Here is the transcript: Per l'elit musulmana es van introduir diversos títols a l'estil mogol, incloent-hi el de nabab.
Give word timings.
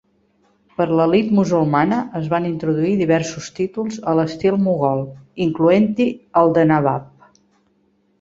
Per 0.77 0.85
l'elit 0.99 1.27
musulmana 1.39 1.99
es 2.19 2.29
van 2.31 2.47
introduir 2.51 2.93
diversos 3.01 3.49
títols 3.59 3.99
a 4.13 4.15
l'estil 4.21 4.57
mogol, 4.69 5.03
incloent-hi 5.47 6.09
el 6.43 6.51
de 6.57 6.65
nabab. 6.73 7.07